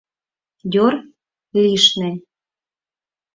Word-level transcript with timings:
Дёр 0.71 0.93
лишне. 1.63 2.11